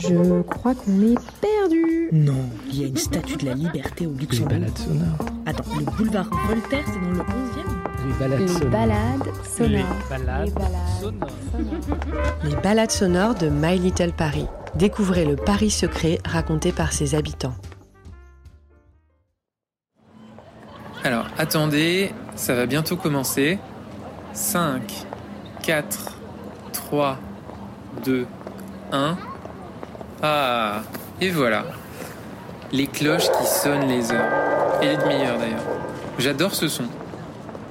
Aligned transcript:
Je 0.00 0.42
crois 0.42 0.74
qu'on 0.74 1.00
est 1.02 1.18
perdu. 1.40 2.08
Non, 2.12 2.48
il 2.68 2.80
y 2.80 2.84
a 2.84 2.86
une 2.88 2.96
statue 2.96 3.36
de 3.36 3.46
la 3.46 3.54
liberté 3.54 4.06
au 4.06 4.12
Les 4.12 4.20
Luxembourg. 4.20 4.48
balades 4.48 4.78
sonores. 4.78 5.26
Attends, 5.46 5.64
le 5.78 5.84
boulevard 5.84 6.30
Voltaire, 6.48 6.84
c'est 6.86 7.00
dans 7.00 7.10
le 7.10 7.18
11e 7.18 8.06
Les 8.06 8.12
balades 8.18 8.40
Les 8.40 8.48
sonores. 8.48 8.70
balades 8.70 9.34
sonores. 9.44 9.96
Les 10.10 10.18
balades 10.18 10.46
Les 10.46 10.52
balades 10.52 11.00
sonores. 11.00 11.30
sonores. 11.52 12.44
Les 12.44 12.56
balades 12.56 12.90
sonores 12.90 13.34
de 13.34 13.48
My 13.50 13.78
Little 13.78 14.12
Paris. 14.12 14.46
Découvrez 14.74 15.24
le 15.24 15.36
Paris 15.36 15.70
secret 15.70 16.18
raconté 16.24 16.72
par 16.72 16.92
ses 16.92 17.14
habitants. 17.14 17.54
Alors, 21.04 21.26
attendez, 21.38 22.12
ça 22.36 22.54
va 22.54 22.66
bientôt 22.66 22.96
commencer. 22.96 23.58
5, 24.32 24.82
4, 25.62 26.16
3, 26.72 27.18
2, 28.04 28.26
1. 28.92 29.16
Ah, 30.22 30.82
et 31.20 31.30
voilà. 31.30 31.64
Les 32.72 32.86
cloches 32.86 33.30
qui 33.30 33.46
sonnent 33.46 33.88
les 33.88 34.12
heures. 34.12 34.30
Et 34.82 34.86
les 34.86 34.96
demi-heures 34.96 35.38
d'ailleurs. 35.38 35.64
J'adore 36.18 36.54
ce 36.54 36.68
son. 36.68 36.84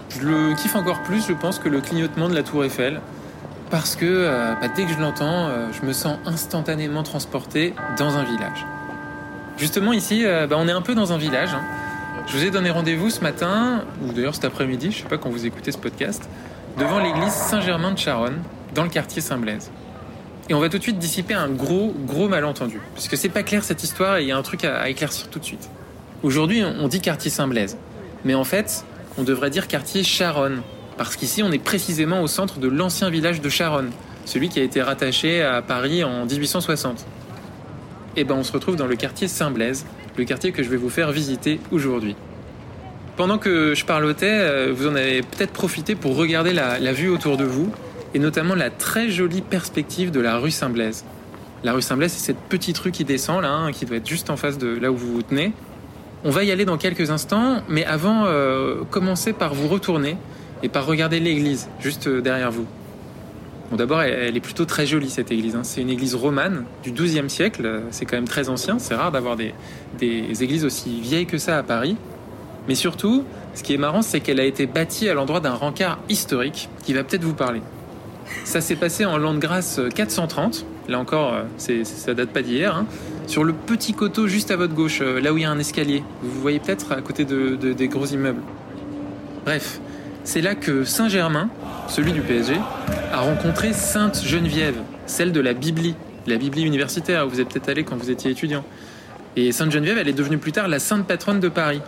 Je 0.09 0.21
le 0.26 0.55
kiffe 0.55 0.76
encore 0.76 1.02
plus, 1.04 1.26
je 1.27 1.34
pense, 1.34 1.59
que 1.59 1.70
le 1.70 1.81
clignotement 1.81 2.27
de 2.30 2.35
la 2.35 2.43
tour 2.43 2.63
Eiffel. 2.66 2.99
Parce 3.70 3.95
que 3.95 4.05
euh, 4.05 4.55
bah, 4.59 4.67
dès 4.76 4.85
que 4.85 4.91
je 4.91 4.99
l'entends, 4.99 5.48
euh, 5.48 5.67
je 5.71 5.85
me 5.85 5.93
sens 5.93 6.17
instantanément 6.26 7.04
transporté 7.04 7.76
dans 7.98 8.17
un 8.17 8.23
village. 8.23 8.66
Justement 9.57 9.93
ici, 9.93 10.26
euh, 10.26 10.48
bah, 10.48 10.55
on 10.57 10.68
est 10.68 10.71
un 10.71 10.81
peu 10.81 10.95
dans 10.95 11.13
un 11.13 11.18
village. 11.18 11.54
hein. 11.54 11.62
Je 12.26 12.38
vous 12.38 12.45
ai 12.45 12.52
donné 12.52 12.70
rendez-vous 12.71 13.09
ce 13.09 13.21
matin, 13.21 13.84
ou 14.04 14.12
d'ailleurs 14.12 14.35
cet 14.35 14.45
après-midi, 14.45 14.91
je 14.91 14.98
sais 15.04 15.07
pas 15.07 15.18
quand 15.18 15.29
vous 15.29 15.45
écoutez 15.45 15.71
ce 15.71 15.77
podcast, 15.77 16.27
devant 16.77 16.99
l'église 16.99 17.31
Saint-Germain 17.34 17.91
de 17.91 17.98
Charonne, 17.98 18.40
dans 18.73 18.84
le 18.84 18.90
quartier 18.90 19.21
Saint-Blaise. 19.21 19.71
Et 20.49 20.55
on 20.55 20.59
va 20.59 20.70
tout 20.70 20.80
de 20.80 20.84
suite 20.84 20.98
dissiper 20.98 21.35
un 21.35 21.48
gros, 21.48 21.94
gros 22.05 22.27
malentendu. 22.27 22.81
Parce 22.95 23.07
que 23.07 23.16
c'est 23.16 23.30
pas 23.30 23.44
clair 23.44 23.63
cette 23.63 23.84
histoire 23.84 24.17
et 24.17 24.23
il 24.23 24.27
y 24.27 24.31
a 24.31 24.38
un 24.38 24.41
truc 24.41 24.66
à, 24.66 24.90
éclaircir 24.90 25.30
tout 25.30 25.38
de 25.38 25.45
suite. 25.45 25.70
Aujourd'hui, 26.24 26.63
on 26.63 26.87
dit 26.87 27.01
quartier 27.01 27.29
Saint-Blaise. 27.29 27.77
Mais 28.26 28.34
en 28.34 28.43
fait, 28.43 28.84
on 29.20 29.24
devrait 29.24 29.51
dire 29.51 29.68
quartier 29.68 30.04
Charonne. 30.04 30.62
Parce 30.98 31.15
qu'ici, 31.15 31.43
on 31.43 31.51
est 31.51 31.63
précisément 31.63 32.21
au 32.21 32.27
centre 32.27 32.59
de 32.59 32.68
l'ancien 32.68 33.12
village 33.12 33.41
de 33.41 33.49
Charonne, 33.49 33.91
celui 34.26 34.49
qui 34.49 34.59
a 34.59 34.63
été 34.63 34.82
rattaché 34.82 35.43
à 35.43 35.62
Paris 35.62 36.04
en 36.04 36.26
1860. 36.26 37.05
Et 38.18 38.24
ben, 38.24 38.35
on 38.35 38.43
se 38.43 38.52
retrouve 38.52 38.76
dans 38.76 38.87
le 38.87 38.96
quartier 38.96 39.27
Saint-Blaise, 39.27 39.85
le 40.18 40.26
quartier 40.26 40.52
que 40.52 40.63
je 40.63 40.70
vais 40.70 40.77
vous 40.77 40.90
faire 40.90 41.12
visiter 41.12 41.62
aujourd'hui. 41.71 42.15
Pendant 43.18 43.37
que 43.37 43.76
je 43.76 43.85
parlotais, 43.85 44.26
euh, 44.27 44.74
vous 44.76 44.87
en 44.87 44.96
avez 44.96 45.21
peut-être 45.21 45.52
profité 45.52 45.93
pour 45.93 46.15
regarder 46.15 46.54
la 46.54 46.93
vue 46.93 47.09
autour 47.09 47.37
de 47.37 47.43
vous, 47.43 47.71
et 48.13 48.20
notamment 48.20 48.55
la 48.55 48.70
très 48.70 49.10
jolie 49.10 49.41
perspective 49.41 50.12
de 50.12 50.20
la 50.20 50.38
rue 50.38 50.52
Saint-Blaise. 50.52 51.05
La 51.63 51.74
rue 51.74 51.82
Saint-Blaise, 51.82 52.12
c'est 52.13 52.26
cette 52.26 52.40
petite 52.49 52.77
rue 52.77 52.91
qui 52.91 53.04
descend 53.04 53.41
là, 53.41 53.52
hein, 53.52 53.71
qui 53.71 53.85
doit 53.85 53.98
être 53.98 54.07
juste 54.07 54.29
en 54.29 54.38
face 54.38 54.57
de 54.57 54.68
là 54.68 54.91
où 54.91 54.96
vous 54.96 55.13
vous 55.13 55.21
tenez. 55.21 55.54
On 56.24 56.32
va 56.32 56.43
y 56.43 56.52
aller 56.52 56.65
dans 56.65 56.77
quelques 56.77 57.12
instants, 57.12 57.62
mais 57.70 57.85
avant, 57.85 58.26
euh, 58.26 58.84
commencez 58.90 59.34
par 59.34 59.54
vous 59.54 59.68
retourner 59.68 60.18
et 60.63 60.70
par 60.70 60.85
regarder 60.85 61.20
l'église 61.20 61.70
juste 61.80 62.07
euh, 62.07 62.21
derrière 62.21 62.52
vous. 62.52 62.65
Bon, 63.70 63.77
d'abord, 63.77 64.02
elle, 64.02 64.35
est 64.35 64.41
plutôt 64.41 64.66
très 64.66 64.85
jolie 64.85 65.09
cette 65.09 65.31
église. 65.31 65.56
hein. 65.56 65.63
C'est 65.63 65.81
une 65.81 65.91
église 65.91 66.16
romane 66.16 66.66
du 66.81 66.91
XIIe 66.91 67.30
siècle. 67.30 67.84
C'est 67.91 68.06
quand 68.06 68.18
même 68.18 68.28
très 68.28 68.50
ancien. 68.50 68.80
C'est 68.80 68.96
rare 68.96 69.12
d'avoir 69.12 69.38
des 69.38 69.53
églises 70.44 70.66
aussi 70.66 71.00
vieilles 71.02 71.28
que 71.28 71.38
ça 71.38 71.56
à 71.57 71.62
Paris. 71.62 71.96
Mais 72.68 72.75
surtout, 72.75 73.24
ce 73.53 73.63
qui 73.63 73.74
est 73.74 73.78
marrant, 73.78 74.02
c'est 74.02 74.19
qu'elle 74.19 74.40
a 74.40 74.44
été 74.44 74.66
bâtie 74.66 75.09
à 75.09 75.13
l'endroit 75.13 75.40
d'un 75.40 75.53
rencard 75.53 76.00
historique 76.09 76.69
qui 76.84 76.94
va 76.94 77.03
peut-être 77.03 77.24
vous 77.24 77.34
parler. 77.34 77.62
Ça 78.46 78.62
s'est 78.62 78.75
passé 78.75 79.06
en 79.06 79.18
l'an 79.18 79.34
de 79.34 79.40
grâce 79.40 79.80
430. 79.96 80.66
Là 80.88 81.00
encore, 81.00 81.34
euh, 81.34 81.44
c'est, 81.58 81.84
ça 81.85 82.13
date 82.13 82.30
pas 82.30 82.41
d'hier. 82.41 82.75
hein. 82.75 82.86
Sur 83.28 83.44
le 83.44 83.53
petit 83.53 83.94
coteau 83.94 84.28
juste 84.28 84.50
à 84.52 84.56
votre 84.56 84.74
gauche, 84.74 85.00
euh, 85.02 85.19
là 85.22 85.31
où 85.34 85.38
il 85.38 85.44
y 85.44 85.46
a 85.46 85.52
un 85.52 85.59
escalier. 85.59 86.03
Vous 86.24 86.41
voyez 86.41 86.59
peut-être 86.59 86.91
à 86.94 87.02
côté 87.02 87.25
de- 87.25 87.56
de- 87.56 87.74
des 87.74 87.88
gros 87.88 88.06
immeubles. 88.08 88.41
Bref, 89.46 89.80
c'est 90.24 90.42
là 90.42 90.56
que 90.56 90.84
Saint-Germain, 90.84 91.50
celui 91.88 92.12
du 92.12 92.22
PSG, 92.22 92.56
a 93.14 93.20
rencontré 93.22 93.74
Sainte 93.74 94.22
Geneviève, 94.26 94.78
celle 95.06 95.32
de 95.32 95.40
la 95.40 95.53
Biblie, 95.53 95.96
la 96.28 96.38
Biblie 96.38 96.64
universitaire 96.64 97.26
où 97.28 97.30
vous 97.30 97.40
êtes 97.40 97.50
peut-être 97.50 97.70
allé 97.70 97.84
quand 97.84 97.98
vous 97.98 98.09
étiez 98.09 98.32
étudiant. 98.32 98.64
Et 99.36 99.52
Sainte 99.52 99.72
Geneviève, 99.72 99.98
elle 100.00 100.08
est 100.09 100.14
devenue 100.14 100.38
plus 100.40 100.52
tard 100.52 100.68
la 100.68 100.80
sainte 100.80 101.06
patronne 101.08 101.40
de 101.40 101.50
Paris. 101.50 101.82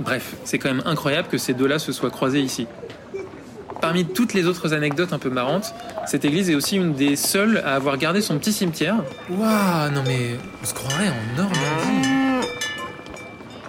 Bref, 0.00 0.34
c'est 0.44 0.58
quand 0.58 0.68
même 0.70 0.82
incroyable 0.86 1.28
que 1.28 1.38
ces 1.38 1.52
deux-là 1.54 1.78
se 1.78 1.92
soient 1.92 2.10
croisés 2.10 2.40
ici. 2.40 2.66
Parmi 3.84 4.06
toutes 4.06 4.32
les 4.32 4.46
autres 4.46 4.72
anecdotes 4.72 5.12
un 5.12 5.18
peu 5.18 5.28
marrantes, 5.28 5.74
cette 6.06 6.24
église 6.24 6.48
est 6.48 6.54
aussi 6.54 6.76
une 6.76 6.94
des 6.94 7.16
seules 7.16 7.58
à 7.66 7.74
avoir 7.74 7.98
gardé 7.98 8.22
son 8.22 8.38
petit 8.38 8.50
cimetière. 8.50 8.94
Waouh, 9.28 9.90
non 9.90 10.02
mais 10.06 10.38
on 10.62 10.64
se 10.64 10.72
croirait 10.72 11.08
en 11.08 11.36
Normandie. 11.36 12.48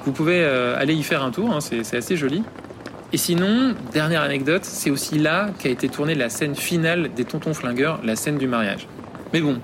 Vous 0.06 0.14
pouvez 0.14 0.42
euh, 0.42 0.80
aller 0.80 0.94
y 0.94 1.04
faire 1.04 1.22
un 1.22 1.32
tour, 1.32 1.52
hein, 1.52 1.60
c'est 1.60 1.98
assez 1.98 2.16
joli. 2.16 2.44
Et 3.12 3.18
sinon, 3.18 3.76
dernière 3.92 4.22
anecdote, 4.22 4.64
c'est 4.64 4.90
aussi 4.90 5.20
là 5.20 5.50
qu'a 5.60 5.68
été 5.68 5.90
tournée 5.90 6.16
la 6.16 6.30
scène 6.30 6.56
finale 6.56 7.10
des 7.14 7.26
Tontons 7.26 7.54
Flingueurs, 7.54 8.00
la 8.06 8.16
scène 8.16 8.38
du 8.38 8.48
mariage. 8.48 8.88
Mais 9.34 9.42
bon, 9.42 9.60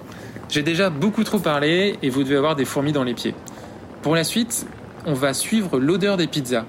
j'ai 0.49 0.63
déjà 0.63 0.89
beaucoup 0.89 1.23
trop 1.23 1.39
parlé 1.39 1.97
et 2.01 2.09
vous 2.09 2.23
devez 2.23 2.35
avoir 2.35 2.57
des 2.57 2.65
fourmis 2.65 2.91
dans 2.91 3.05
les 3.05 3.13
pieds. 3.13 3.35
Pour 4.01 4.15
la 4.15 4.25
suite, 4.25 4.65
on 5.05 5.13
va 5.13 5.33
suivre 5.33 5.79
l'odeur 5.79 6.17
des 6.17 6.27
pizzas. 6.27 6.65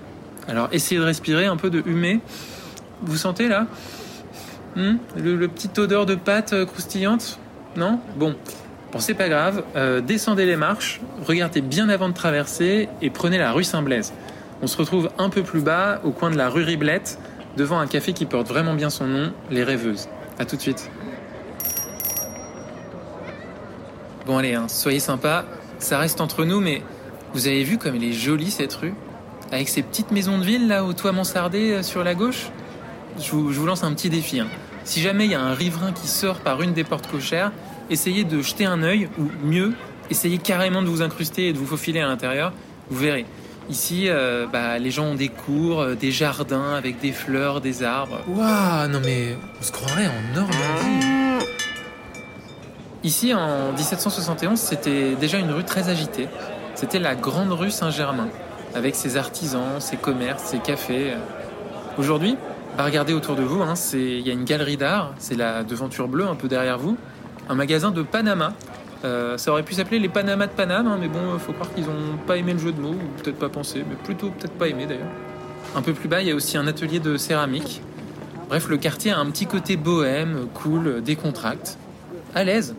Alors 0.47 0.69
essayez 0.71 1.01
de 1.01 1.05
respirer 1.05 1.47
un 1.47 1.57
peu 1.57 1.69
de 1.69 1.83
humé. 1.85 2.21
Vous 3.03 3.17
sentez 3.17 3.49
là 3.49 3.67
Hmm 4.77 4.97
le, 5.17 5.37
le 5.37 5.49
petite 5.49 5.79
odeur 5.79 6.07
de 6.07 6.15
pâte 6.15 6.53
euh, 6.53 6.65
croustillante 6.65 7.39
Non 7.77 8.01
Bon. 8.17 8.35
Bon, 8.93 8.99
c'est 8.99 9.15
pas 9.15 9.29
grave. 9.29 9.65
Euh, 9.75 10.01
descendez 10.01 10.45
les 10.45 10.57
marches, 10.57 11.01
regardez 11.27 11.63
bien 11.63 11.89
avant 11.89 12.09
de 12.11 12.15
traverser 12.15 12.89
et 13.01 13.09
prenez 13.09 13.39
la 13.39 13.53
rue 13.53 13.65
Saint-Blaise. 13.65 14.13
On 14.61 14.67
se 14.67 14.77
retrouve 14.77 15.11
un 15.19 15.31
peu 15.31 15.43
plus 15.43 15.61
bas, 15.61 16.01
au 16.05 16.11
coin 16.11 16.31
de 16.31 16.37
la 16.37 16.49
rue 16.51 16.63
Riblette, 16.63 17.19
devant 17.57 17.79
un 17.79 17.87
café 17.87 18.13
qui 18.13 18.27
porte 18.27 18.49
vraiment 18.49 18.75
bien 18.75 18.91
son 18.91 19.07
nom, 19.07 19.33
Les 19.51 19.65
Rêveuses. 19.65 20.09
A 20.39 20.45
tout 20.45 20.57
de 20.57 20.61
suite. 20.61 20.91
Bon 24.27 24.39
allez, 24.39 24.55
hein, 24.55 24.69
soyez 24.69 25.01
sympas. 25.01 25.45
Ça 25.79 25.99
reste 25.99 26.21
entre 26.21 26.45
nous, 26.45 26.61
mais 26.61 26.83
vous 27.33 27.47
avez 27.47 27.65
vu 27.65 27.79
comme 27.79 27.97
elle 27.97 28.05
est 28.05 28.13
jolie 28.13 28.51
cette 28.51 28.75
rue? 28.75 28.95
Avec 29.51 29.69
ces 29.69 29.83
petites 29.83 30.11
maisons 30.11 30.39
de 30.39 30.45
ville 30.45 30.69
là 30.69 30.85
au 30.85 30.93
toit 30.93 31.13
mansardé 31.13 31.73
euh, 31.73 31.83
sur 31.83 32.05
la 32.05 32.15
gauche? 32.15 32.51
Je 33.21 33.31
vous, 33.31 33.53
je 33.53 33.59
vous 33.59 33.67
lance 33.67 33.85
un 33.85 33.93
petit 33.95 34.11
défi. 34.11 34.41
hein. 34.41 34.49
Si 34.85 35.01
jamais 35.01 35.27
il 35.27 35.31
y 35.31 35.35
a 35.35 35.41
un 35.41 35.55
riverain 35.55 35.93
qui 35.93 36.07
sort 36.09 36.39
par 36.41 36.63
une 36.63 36.73
des 36.73 36.85
portes 36.85 37.09
cochères, 37.11 37.53
essayez 37.91 38.25
de 38.25 38.43
jeter 38.43 38.65
un 38.65 38.83
œil, 38.83 39.09
ou 39.19 39.25
mieux, 39.45 39.75
essayez 40.11 40.39
carrément 40.39 40.83
de 40.83 40.89
vous 40.89 41.03
incruster 41.03 41.49
et 41.49 41.53
de 41.53 41.59
vous 41.59 41.67
faufiler 41.67 42.01
à 42.01 42.07
l'intérieur. 42.07 42.53
Vous 42.91 42.99
verrez. 42.99 43.27
Ici, 43.71 44.07
euh, 44.09 44.47
bah, 44.53 44.79
les 44.79 44.91
gens 44.91 45.05
ont 45.05 45.15
des 45.15 45.29
cours, 45.29 45.83
euh, 45.83 45.95
des 45.95 46.11
jardins 46.11 46.75
avec 46.75 46.99
des 47.01 47.13
fleurs, 47.13 47.61
des 47.61 47.85
arbres. 47.85 48.19
Waouh, 48.27 48.89
non 48.89 49.01
mais 49.05 49.37
on 49.61 49.63
se 49.63 49.71
croirait 49.71 50.07
en 50.09 50.35
Normandie. 50.35 51.07
Ici, 53.05 53.33
en 53.35 53.73
1771, 53.73 54.59
c'était 54.59 55.15
déjà 55.15 55.39
une 55.39 55.51
rue 55.51 55.65
très 55.65 55.89
agitée. 55.89 56.29
C'était 56.75 56.99
la 56.99 57.15
grande 57.15 57.53
rue 57.53 57.71
Saint-Germain, 57.71 58.29
avec 58.75 58.95
ses 58.95 59.17
artisans, 59.17 59.81
ses 59.81 59.97
commerces, 59.97 60.45
ses 60.45 60.59
cafés. 60.59 61.13
Aujourd'hui, 61.99 62.37
regardez 62.79 63.13
autour 63.13 63.37
de 63.37 63.43
vous, 63.43 63.63
hein, 63.63 63.75
il 63.93 64.21
y 64.27 64.31
a 64.31 64.33
une 64.33 64.45
galerie 64.45 64.77
d'art, 64.77 65.15
c'est 65.19 65.37
la 65.37 65.63
devanture 65.65 66.09
bleue 66.09 66.27
un 66.27 66.35
peu 66.35 66.49
derrière 66.49 66.79
vous, 66.79 66.97
un 67.49 67.55
magasin 67.55 67.91
de 67.91 68.03
Panama. 68.03 68.55
Euh, 69.05 69.37
ça 69.37 69.51
aurait 69.51 69.65
pu 69.65 69.75
s'appeler 69.75 69.99
les 69.99 70.09
Panama 70.09 70.47
de 70.47 70.53
Paname, 70.53 70.87
hein, 70.87 70.97
mais 71.01 71.09
bon, 71.09 71.35
euh, 71.35 71.39
faut 71.39 71.53
croire 71.53 71.73
qu'ils 71.75 71.85
ont 71.87 72.17
pas 72.27 72.37
aimé 72.37 72.53
le 72.53 72.59
jeu 72.59 72.73
de 72.73 72.81
mots, 72.81 72.95
ou 72.95 73.23
peut-être 73.23 73.39
pas 73.39 73.49
pensé, 73.49 73.85
mais 73.89 73.97
plutôt 73.97 74.31
peut-être 74.31 74.53
pas 74.53 74.69
aimé 74.69 74.87
d'ailleurs. 74.87 75.11
Un 75.75 75.83
peu 75.83 75.93
plus 75.93 76.09
bas, 76.09 76.23
il 76.23 76.29
y 76.29 76.31
a 76.31 76.35
aussi 76.35 76.57
un 76.57 76.67
atelier 76.67 77.01
de 77.01 77.17
céramique. 77.17 77.83
Bref, 78.49 78.69
le 78.69 78.77
quartier 78.77 79.11
a 79.11 79.19
un 79.19 79.27
petit 79.27 79.47
côté 79.47 79.77
bohème, 79.77 80.47
cool, 80.55 81.03
décontracte. 81.03 81.79
À 82.35 82.45
l'aise. 82.45 82.75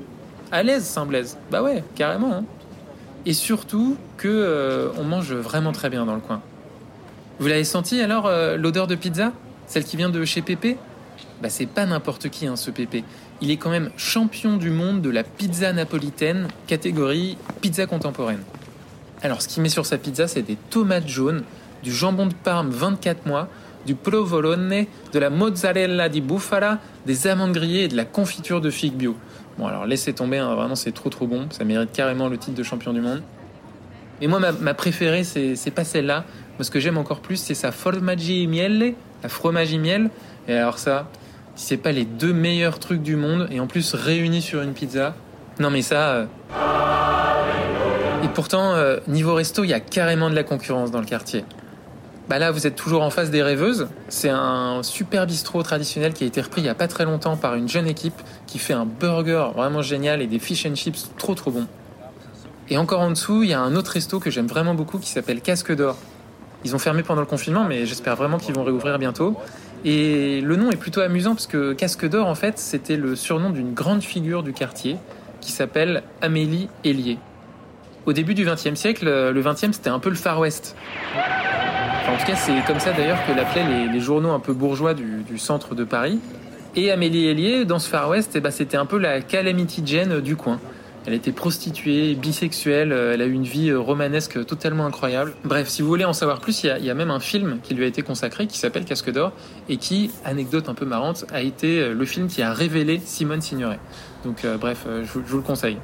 À 0.51 0.63
l'aise, 0.63 0.85
Saint-Blaise. 0.85 1.37
Bah 1.51 1.61
ouais, 1.63 1.83
carrément. 1.95 2.33
hein. 2.33 2.43
Et 3.25 3.33
surtout 3.33 3.97
que 4.17 4.27
euh, 4.27 4.89
on 4.99 5.03
mange 5.03 5.33
vraiment 5.33 5.71
très 5.71 5.89
bien 5.89 6.05
dans 6.05 6.15
le 6.15 6.21
coin. 6.21 6.41
Vous 7.39 7.47
l'avez 7.47 7.63
senti 7.63 7.99
alors, 8.01 8.27
euh, 8.27 8.55
l'odeur 8.57 8.85
de 8.85 8.95
pizza? 8.95 9.31
Celle 9.67 9.83
qui 9.83 9.97
vient 9.97 10.09
de 10.09 10.23
chez 10.25 10.41
Pépé 10.41 10.77
Bah 11.41 11.49
c'est 11.49 11.65
pas 11.65 11.85
n'importe 11.85 12.29
qui, 12.29 12.47
hein, 12.47 12.55
ce 12.55 12.71
Pépé. 12.71 13.03
Il 13.41 13.51
est 13.51 13.57
quand 13.57 13.69
même 13.69 13.89
champion 13.97 14.57
du 14.57 14.69
monde 14.69 15.01
de 15.01 15.09
la 15.09 15.23
pizza 15.23 15.73
napolitaine, 15.73 16.47
catégorie 16.67 17.37
pizza 17.61 17.85
contemporaine. 17.85 18.41
Alors, 19.21 19.41
ce 19.41 19.47
qu'il 19.47 19.63
met 19.63 19.69
sur 19.69 19.85
sa 19.85 19.97
pizza, 19.97 20.27
c'est 20.27 20.41
des 20.41 20.57
tomates 20.69 21.07
jaunes, 21.07 21.43
du 21.81 21.93
jambon 21.93 22.27
de 22.27 22.33
Parme 22.33 22.69
24 22.69 23.25
mois, 23.25 23.47
du 23.85 23.95
provolone, 23.95 24.85
de 25.11 25.19
la 25.19 25.29
mozzarella 25.29 26.09
di 26.09 26.21
bufala, 26.21 26.79
des 27.05 27.27
amandes 27.27 27.53
grillées 27.53 27.83
et 27.83 27.87
de 27.87 27.95
la 27.95 28.05
confiture 28.05 28.61
de 28.61 28.69
figues 28.69 28.95
bio. 28.95 29.15
Bon, 29.57 29.67
alors 29.67 29.85
laissez 29.85 30.13
tomber, 30.13 30.39
hein, 30.39 30.53
vraiment, 30.55 30.75
c'est 30.75 30.91
trop 30.91 31.09
trop 31.09 31.27
bon. 31.27 31.47
Ça 31.51 31.63
mérite 31.63 31.91
carrément 31.93 32.27
le 32.27 32.37
titre 32.37 32.57
de 32.57 32.63
champion 32.63 32.91
du 32.91 33.01
monde. 33.01 33.21
Et 34.21 34.27
moi, 34.27 34.39
ma, 34.39 34.51
ma 34.51 34.73
préférée, 34.73 35.23
c'est 35.23 35.73
pas 35.73 35.83
celle-là. 35.83 36.25
Moi, 36.57 36.63
ce 36.63 36.71
que 36.71 36.79
j'aime 36.79 36.97
encore 36.97 37.19
plus, 37.19 37.37
c'est 37.37 37.55
sa 37.55 37.71
formaggi 37.71 38.47
miele, 38.47 38.93
la 39.23 39.29
fromage 39.29 39.73
miel. 39.73 40.09
Et 40.47 40.53
alors 40.55 40.77
ça, 40.77 41.07
si 41.55 41.65
c'est 41.65 41.77
pas 41.77 41.91
les 41.91 42.05
deux 42.05 42.33
meilleurs 42.33 42.79
trucs 42.79 43.01
du 43.01 43.15
monde, 43.15 43.47
et 43.51 43.59
en 43.59 43.67
plus 43.67 43.93
réunis 43.95 44.41
sur 44.41 44.61
une 44.61 44.73
pizza, 44.73 45.15
Non 45.59 45.69
mais 45.69 45.81
ça... 45.81 46.09
euh, 46.09 46.25
Et 48.23 48.27
pourtant, 48.29 48.73
euh, 48.73 48.99
niveau 49.07 49.35
resto, 49.35 49.63
il 49.63 49.69
y 49.69 49.73
a 49.73 49.79
carrément 49.79 50.29
de 50.29 50.35
la 50.35 50.43
concurrence 50.43 50.91
dans 50.91 50.99
le 50.99 51.05
quartier. 51.05 51.45
Bah 52.29 52.39
là, 52.39 52.51
vous 52.51 52.65
êtes 52.65 52.75
toujours 52.75 53.03
en 53.03 53.09
face 53.09 53.29
des 53.31 53.43
rêveuses. 53.43 53.87
C'est 54.07 54.29
un 54.29 54.81
super 54.81 55.27
bistrot 55.27 55.61
traditionnel 55.61 56.13
qui 56.13 56.23
a 56.23 56.27
été 56.27 56.39
repris 56.39 56.61
il 56.61 56.65
y 56.65 56.69
a 56.69 56.75
pas 56.75 56.87
très 56.87 57.03
longtemps 57.03 57.35
par 57.35 57.55
une 57.55 57.67
jeune 57.67 57.85
équipe 57.85 58.19
qui 58.47 58.59
fait 58.59 58.73
un 58.73 58.85
burger 58.85 59.47
vraiment 59.55 59.81
génial 59.81 60.21
et 60.21 60.27
des 60.27 60.39
fish 60.39 60.65
and 60.65 60.75
chips 60.75 61.11
trop 61.17 61.35
trop 61.35 61.51
bons. 61.51 61.67
Et 62.69 62.77
encore 62.77 63.01
en 63.01 63.09
dessous, 63.09 63.43
il 63.43 63.49
y 63.49 63.53
a 63.53 63.59
un 63.59 63.75
autre 63.75 63.91
resto 63.91 64.19
que 64.19 64.31
j'aime 64.31 64.47
vraiment 64.47 64.73
beaucoup 64.73 64.99
qui 64.99 65.09
s'appelle 65.09 65.41
Casque 65.41 65.75
d'Or. 65.75 65.97
Ils 66.63 66.75
ont 66.75 66.79
fermé 66.79 67.03
pendant 67.03 67.21
le 67.21 67.27
confinement, 67.27 67.63
mais 67.63 67.85
j'espère 67.85 68.15
vraiment 68.15 68.37
qu'ils 68.37 68.55
vont 68.55 68.63
réouvrir 68.63 68.97
bientôt. 68.99 69.37
Et 69.85 70.41
le 70.41 70.55
nom 70.55 70.71
est 70.71 70.77
plutôt 70.77 71.01
amusant 71.01 71.35
parce 71.35 71.47
que 71.47 71.73
Casque 71.73 72.07
d'Or, 72.07 72.27
en 72.27 72.35
fait, 72.35 72.57
c'était 72.57 72.95
le 72.95 73.15
surnom 73.15 73.49
d'une 73.49 73.73
grande 73.73 74.01
figure 74.01 74.43
du 74.43 74.53
quartier 74.53 74.97
qui 75.41 75.51
s'appelle 75.51 76.03
Amélie 76.21 76.69
Hélier. 76.83 77.17
Au 78.05 78.13
début 78.13 78.33
du 78.33 78.45
XXe 78.45 78.75
siècle, 78.75 79.05
le 79.05 79.41
XXe 79.41 79.71
c'était 79.71 79.89
un 79.89 79.99
peu 79.99 80.09
le 80.09 80.15
Far 80.15 80.39
West. 80.39 80.75
Enfin, 81.15 82.13
en 82.13 82.17
tout 82.17 82.25
cas, 82.25 82.35
c'est 82.35 82.65
comme 82.65 82.79
ça 82.79 82.91
d'ailleurs 82.93 83.25
que 83.25 83.33
l'appelaient 83.33 83.87
les, 83.91 83.99
journaux 83.99 84.31
un 84.31 84.39
peu 84.39 84.53
bourgeois 84.53 84.93
du, 84.93 85.23
du 85.23 85.37
centre 85.37 85.75
de 85.75 85.83
Paris. 85.83 86.19
Et 86.75 86.91
Amélie 86.91 87.27
Hélier, 87.27 87.65
dans 87.65 87.79
ce 87.79 87.89
Far 87.89 88.09
West, 88.09 88.31
eh 88.35 88.39
ben, 88.39 88.51
c'était 88.51 88.77
un 88.77 88.85
peu 88.85 88.97
la 88.97 89.21
Calamity 89.21 89.83
Jane 89.85 90.21
du 90.21 90.35
coin. 90.35 90.59
Elle 91.05 91.13
était 91.13 91.33
prostituée, 91.33 92.15
bisexuelle, 92.15 92.93
euh, 92.93 93.13
elle 93.13 93.21
a 93.21 93.25
eu 93.25 93.33
une 93.33 93.43
vie 93.43 93.69
euh, 93.69 93.79
romanesque 93.79 94.45
totalement 94.45 94.85
incroyable. 94.85 95.33
Bref, 95.43 95.67
si 95.67 95.81
vous 95.81 95.89
voulez 95.89 96.05
en 96.05 96.13
savoir 96.13 96.39
plus, 96.39 96.63
il 96.63 96.85
y 96.85 96.89
a, 96.89 96.93
même 96.93 97.11
un 97.11 97.19
film 97.19 97.59
qui 97.61 97.73
lui 97.73 97.83
a 97.83 97.87
été 97.87 98.03
consacré 98.03 98.47
qui 98.47 98.57
s'appelle 98.57 98.85
Casque 98.85 99.11
d'Or 99.11 99.33
et 99.67 99.77
qui, 99.77 100.11
anecdote 100.23 100.69
un 100.69 100.73
peu 100.73 100.85
marrante, 100.85 101.25
a 101.33 101.41
été 101.41 101.81
euh, 101.81 101.93
le 101.93 102.05
film 102.05 102.27
qui 102.27 102.41
a 102.41 102.53
révélé 102.53 103.01
Simone 103.03 103.41
Signoret. 103.41 103.79
Donc 104.23 104.45
bref, 104.61 104.85
je, 104.87 105.19
vous- 105.19 105.37
le 105.37 105.43
conseille. 105.43 105.77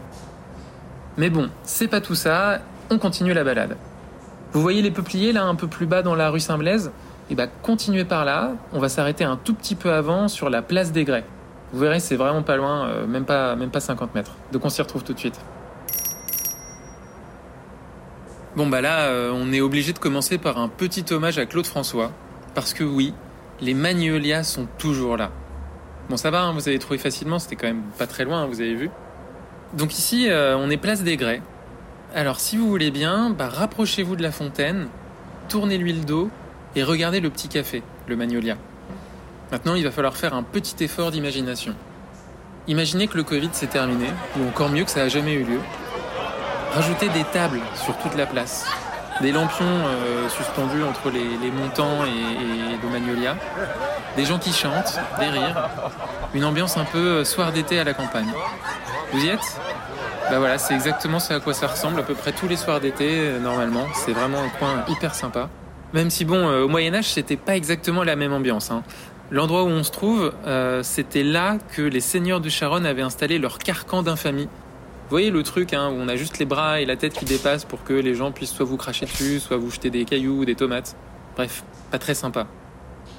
Mais 1.18 1.30
bon, 1.30 1.50
c'est 1.64 1.90
pas 1.90 2.00
tout 2.00 2.16
ça, 2.16 2.62
on 2.90 2.98
continue 2.98 3.34
la 3.34 3.44
balade. 3.44 3.76
Vous 4.54 4.62
voyez 4.62 4.82
les 4.82 4.92
peupliers 4.92 5.34
là 5.34 5.44
un 5.44 5.56
peu 5.56 5.68
plus 5.68 5.86
bas 5.86 6.02
dans 6.02 6.16
la 6.16 6.30
rue 6.30 6.40
Saint-Blaise? 6.40 6.92
Et 7.30 7.36
bah 7.36 7.48
continuez 7.48 8.06
par 8.06 8.24
là, 8.24 8.54
on 8.72 8.80
va 8.80 8.88
s'arrêter 8.88 9.26
un 9.26 9.36
tout 9.36 9.54
petit 9.54 9.76
peu 9.76 9.92
avant 9.92 10.30
sur 10.30 10.50
la 10.50 10.62
place 10.62 10.94
des 10.94 11.04
Grès. 11.04 11.26
Vous 11.72 11.80
verrez, 11.80 12.00
c'est 12.00 12.16
vraiment 12.16 12.42
pas 12.42 12.58
loin, 12.58 12.88
euh, 12.88 13.08
même, 13.08 13.26
pas, 13.26 13.56
même 13.56 13.70
pas 13.70 13.80
50 13.80 14.16
mètres. 14.16 14.32
Donc 14.52 14.66
on 14.66 14.70
s'y 14.70 14.82
retrouve 14.82 15.04
tout 15.04 15.14
de 15.14 15.20
suite. 15.20 15.40
Bon 18.56 18.68
bah 18.68 18.82
là, 18.82 19.06
euh, 19.06 19.32
on 19.34 19.54
est 19.54 19.62
obligé 19.62 19.94
de 19.94 20.00
commencer 20.00 20.40
par 20.40 20.58
un 20.58 20.68
petit 20.68 21.06
hommage 21.14 21.38
à 21.38 21.46
Claude 21.46 21.68
François. 21.68 22.12
Parce 22.56 22.74
que 22.74 22.84
oui, 22.84 23.14
les 23.62 23.76
Magnolias 23.76 24.44
sont 24.44 24.68
toujours 24.80 25.18
là. 25.18 25.32
Bon 26.10 26.18
ça 26.18 26.32
va, 26.32 26.42
hein, 26.42 26.54
vous 26.54 26.68
avez 26.68 26.80
trouvé 26.80 26.98
facilement, 26.98 27.38
c'était 27.38 27.56
quand 27.56 27.68
même 27.68 27.84
pas 28.00 28.08
très 28.08 28.26
loin, 28.26 28.42
hein, 28.42 28.48
vous 28.48 28.62
avez 28.62 28.74
vu. 28.74 28.90
Donc 29.74 29.94
ici, 29.94 30.28
euh, 30.30 30.58
on 30.58 30.72
est 30.72 30.78
place 30.78 31.04
des 31.04 31.16
Grès. 31.16 31.44
Alors 32.16 32.40
si 32.40 32.58
vous 32.58 32.68
voulez 32.68 32.90
bien, 32.90 33.30
bah, 33.30 33.48
rapprochez-vous 33.48 34.16
de 34.16 34.24
la 34.24 34.32
fontaine, 34.32 34.88
tournez-lui 35.48 35.94
le 35.94 36.04
dos 36.04 36.32
et 36.76 36.82
regardez 36.82 37.20
le 37.20 37.30
petit 37.30 37.48
café, 37.48 37.84
le 38.08 38.16
Magnolia. 38.16 38.58
Maintenant, 39.52 39.74
il 39.76 39.84
va 39.84 39.92
falloir 39.92 40.16
faire 40.16 40.34
un 40.34 40.44
petit 40.44 40.84
effort 40.84 41.12
d'imagination. 41.12 41.74
Imaginez 42.68 43.08
que 43.08 43.18
le 43.18 43.24
Covid 43.24 43.50
s'est 43.52 43.68
terminé, 43.68 44.06
ou 44.38 44.48
encore 44.48 44.70
mieux 44.70 44.84
que 44.84 44.92
ça 44.92 45.02
n'a 45.02 45.10
jamais 45.10 45.34
eu 45.34 45.44
lieu. 45.44 45.60
Rajoutez 46.74 47.10
des 47.10 47.24
tables 47.24 47.62
sur 47.74 47.98
toute 47.98 48.16
la 48.16 48.28
place, 48.28 48.68
des 49.22 49.32
lampions 49.32 49.66
euh, 49.66 50.30
suspendus 50.30 50.84
entre 50.84 51.10
les, 51.10 51.50
montants 51.50 52.06
et, 52.06 52.76
et 52.76 52.92
Magnolia, 52.92 53.36
des 54.16 54.26
gens 54.26 54.38
qui 54.38 54.54
chantent, 54.54 55.00
des 55.20 55.26
rires, 55.30 55.68
une 56.36 56.46
ambiance 56.46 56.78
un 56.78 56.86
peu 56.86 57.00
euh, 57.00 57.26
soir 57.26 57.52
d'été 57.52 57.80
à 57.80 57.84
la 57.84 57.96
campagne. 57.96 58.32
Vous 59.12 59.26
y 59.26 59.30
êtes? 59.30 59.60
Bah 60.30 60.38
voilà, 60.38 60.60
c'est 60.60 60.76
exactement 60.76 61.20
ce 61.20 61.34
à 61.34 61.40
quoi 61.40 61.56
ça 61.56 61.66
ressemble 61.66 62.00
à 62.00 62.04
peu 62.04 62.14
près 62.14 62.34
tous 62.34 62.48
les 62.48 62.56
soirs 62.56 62.80
d'été, 62.80 63.08
euh, 63.14 63.40
normalement. 63.40 63.88
C'est 63.96 64.14
vraiment 64.14 64.44
un 64.44 64.50
coin 64.60 64.86
hyper 64.88 65.16
sympa. 65.16 65.50
Même 65.94 66.12
si 66.12 66.24
bon, 66.24 66.48
au 66.48 66.68
Moyen-Âge, 66.68 67.06
c'était 67.06 67.36
pas 67.36 67.56
exactement 67.56 68.04
la 68.04 68.16
même 68.16 68.32
ambiance. 68.32 68.70
hein. 68.70 68.84
L'endroit 69.32 69.64
où 69.64 69.68
on 69.68 69.84
se 69.84 69.92
trouve, 69.92 70.34
euh, 70.48 70.82
c'était 70.82 71.24
là 71.24 71.60
que 71.76 71.84
les 71.84 72.00
seigneurs 72.00 72.42
du 72.42 72.50
Charonne 72.50 72.86
avaient 72.86 73.04
installé 73.04 73.38
leur 73.38 73.60
carcan 73.60 74.02
d'infamie. 74.02 74.46
Vous 74.46 75.16
voyez 75.16 75.30
le 75.30 75.44
truc 75.44 75.74
hein, 75.74 75.90
où 75.90 75.94
on 75.94 76.08
a 76.08 76.16
juste 76.16 76.40
les 76.40 76.46
bras 76.46 76.82
et 76.82 76.86
la 76.86 76.96
tête 76.96 77.14
qui 77.14 77.26
dépassent 77.26 77.66
pour 77.66 77.84
que 77.84 77.94
les 77.94 78.16
gens 78.16 78.32
puissent 78.32 78.52
soit 78.52 78.66
vous 78.66 78.78
cracher 78.78 79.06
dessus, 79.06 79.40
soit 79.40 79.58
vous 79.58 79.70
jeter 79.70 79.92
des 79.92 80.06
cailloux 80.06 80.42
ou 80.42 80.46
des 80.46 80.56
tomates. 80.56 80.96
Bref, 81.36 81.64
pas 81.92 82.00
très 82.00 82.16
sympa. 82.16 82.48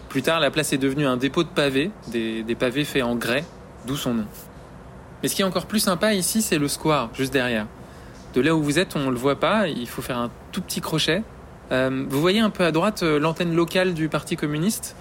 Plus 0.08 0.22
tard, 0.22 0.40
la 0.40 0.50
place 0.50 0.72
est 0.72 0.78
devenue 0.78 1.06
un 1.06 1.16
dépôt 1.16 1.44
de 1.44 1.48
pavés, 1.48 1.92
des, 2.08 2.44
pavés 2.58 2.84
faits 2.84 3.04
en 3.04 3.14
grès, 3.14 3.44
d'où 3.86 3.96
son 3.96 4.14
nom. 4.14 4.26
Mais 5.22 5.28
ce 5.28 5.36
qui 5.36 5.42
est 5.42 5.44
encore 5.44 5.66
plus 5.66 5.78
sympa 5.78 6.14
ici, 6.14 6.42
c'est 6.42 6.58
le 6.58 6.66
square, 6.66 7.10
juste 7.14 7.32
derrière. 7.32 7.66
De 8.34 8.40
là 8.40 8.56
où 8.56 8.62
vous 8.62 8.80
êtes, 8.80 8.96
on 8.96 9.10
le 9.10 9.16
voit 9.16 9.38
pas, 9.38 9.68
il 9.68 9.88
faut 9.88 10.02
faire 10.02 10.18
un 10.18 10.30
tout 10.50 10.62
petit 10.62 10.80
crochet. 10.80 11.22
Euh, 11.70 12.04
vous 12.08 12.20
voyez 12.20 12.40
un 12.40 12.50
peu 12.50 12.64
à 12.64 12.72
droite 12.72 13.04
euh, 13.04 13.20
l'antenne 13.20 13.54
locale 13.54 13.94
du 13.94 14.08
Parti 14.08 14.34
communiste 14.34 14.96